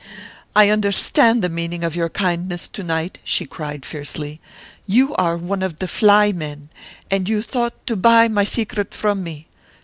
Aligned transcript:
"I 0.55 0.69
understand 0.71 1.43
the 1.43 1.47
meaning 1.49 1.83
of 1.83 1.95
your 1.95 2.09
kindness 2.09 2.67
to 2.69 2.81
night," 2.81 3.19
she 3.23 3.45
cried, 3.45 3.85
fiercely. 3.85 4.41
"You 4.87 5.13
are 5.13 5.37
one 5.37 5.61
of 5.61 5.77
the 5.77 5.87
'fly' 5.87 6.31
men, 6.31 6.69
and 7.11 7.29
you 7.29 7.43
thought 7.43 7.85
to 7.85 7.95
buy 7.95 8.27
my 8.27 8.43
secret 8.43 8.95
from 8.95 9.23
me. 9.23 9.45